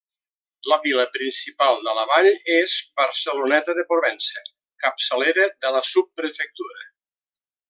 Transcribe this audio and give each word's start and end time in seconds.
La 0.69 0.77
vila 0.85 1.03
principal 1.17 1.77
de 1.87 1.93
la 1.97 2.05
vall 2.13 2.29
és 2.55 2.77
Barceloneta 3.01 3.77
de 3.81 3.85
Provença, 3.93 4.43
capçalera 4.87 5.49
de 5.67 5.75
la 5.77 5.85
subprefectura. 5.95 6.91